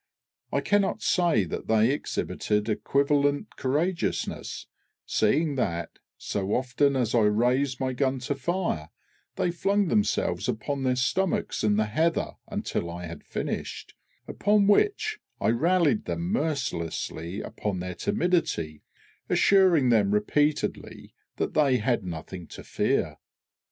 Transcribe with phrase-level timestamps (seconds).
[0.51, 4.65] I cannot say that they exhibited equivalent courageousness,
[5.05, 8.89] seeing that, so often as I raised my gun to fire,
[9.35, 13.93] they flung themselves upon their stomachs in the heather until I had finished,
[14.27, 18.81] upon which I rallied them mercilessly upon their timidity,
[19.29, 23.19] assuring them repeatedly that they had nothing to fear.